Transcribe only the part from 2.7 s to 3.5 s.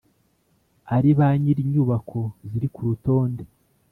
ku rutonde